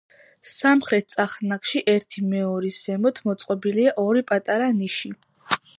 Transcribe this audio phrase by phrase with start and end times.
[0.51, 5.19] სამხრეთ წახნაგში, ერთი მეორის ზემოთ, მოწყობილია ორი პატარა ნიში.